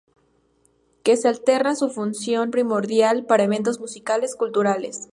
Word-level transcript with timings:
Que 1.03 1.15
se 1.15 1.27
alterna 1.27 1.75
su 1.75 1.91
función 1.91 2.49
primordial 2.49 3.23
para 3.27 3.43
eventos 3.43 3.79
musicales, 3.79 4.35
culturales. 4.35 5.09